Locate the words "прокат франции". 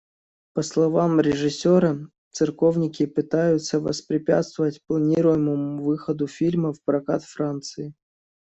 6.83-7.93